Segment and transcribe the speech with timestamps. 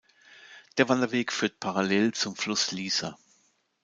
[0.79, 3.19] Der Wanderweg führt parallel zum Fluss Lieser.